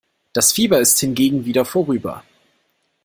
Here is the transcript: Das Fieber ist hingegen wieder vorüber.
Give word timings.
Das 0.33 0.51
Fieber 0.51 0.79
ist 0.79 0.99
hingegen 0.99 1.45
wieder 1.45 1.63
vorüber. 1.63 2.23